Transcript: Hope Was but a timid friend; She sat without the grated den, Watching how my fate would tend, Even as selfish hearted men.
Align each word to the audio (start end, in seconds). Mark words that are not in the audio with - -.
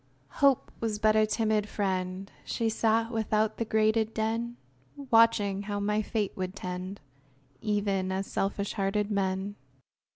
Hope 0.41 0.71
Was 0.79 0.97
but 0.97 1.15
a 1.15 1.27
timid 1.27 1.69
friend; 1.69 2.31
She 2.43 2.69
sat 2.69 3.11
without 3.11 3.57
the 3.57 3.65
grated 3.65 4.15
den, 4.15 4.57
Watching 5.11 5.61
how 5.61 5.79
my 5.79 6.01
fate 6.01 6.31
would 6.35 6.55
tend, 6.55 6.99
Even 7.61 8.11
as 8.11 8.25
selfish 8.25 8.73
hearted 8.73 9.11
men. 9.11 9.57